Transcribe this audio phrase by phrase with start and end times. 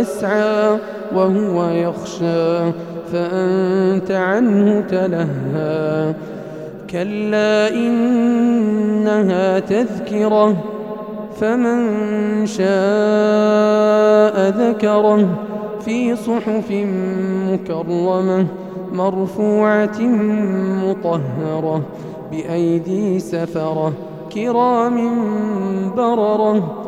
[0.00, 0.78] يسعى
[1.14, 2.72] وهو يخشى
[3.12, 6.14] فأنت عنه تلهى.
[6.90, 10.56] كلا إنها تذكرة
[11.40, 11.80] فمن
[12.46, 12.68] شاء
[14.48, 15.28] ذكره.
[15.84, 16.70] في صحف
[17.48, 18.46] مكرمة
[18.92, 20.00] مرفوعة
[20.84, 21.82] مطهرة
[22.32, 23.92] بأيدي سفرة
[24.34, 24.96] كرام
[25.96, 26.87] بررة.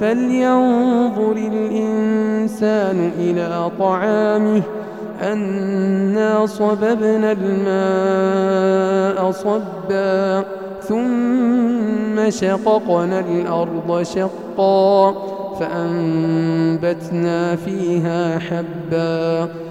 [0.00, 4.62] فلينظر الإنسان إلى طعامه
[5.22, 10.44] أنا صببنا الماء صبا
[10.82, 15.14] ثم شققنا الأرض شقا
[15.60, 19.48] فأنبتنا فيها حبا